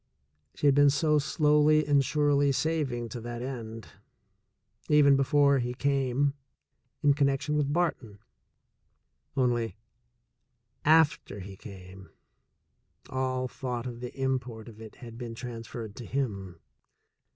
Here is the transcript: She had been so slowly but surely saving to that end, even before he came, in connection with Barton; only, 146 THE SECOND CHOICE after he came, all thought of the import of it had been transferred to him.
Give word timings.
She 0.55 0.65
had 0.65 0.73
been 0.73 0.89
so 0.89 1.19
slowly 1.19 1.83
but 1.83 2.03
surely 2.03 2.51
saving 2.51 3.07
to 3.09 3.21
that 3.21 3.43
end, 3.43 3.89
even 4.89 5.15
before 5.15 5.59
he 5.59 5.75
came, 5.75 6.33
in 7.03 7.13
connection 7.13 7.55
with 7.55 7.71
Barton; 7.71 8.17
only, 9.37 9.77
146 10.85 11.23
THE 11.23 11.33
SECOND 11.35 11.37
CHOICE 11.37 11.37
after 11.37 11.39
he 11.39 11.55
came, 11.95 12.09
all 13.11 13.47
thought 13.47 13.85
of 13.85 13.99
the 13.99 14.19
import 14.19 14.67
of 14.67 14.81
it 14.81 14.95
had 14.95 15.19
been 15.19 15.35
transferred 15.35 15.95
to 15.97 16.05
him. 16.07 16.59